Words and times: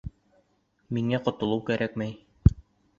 Миңә 0.99 1.21
ҡотолоу 1.29 1.65
кәрәкмәй. 1.71 2.21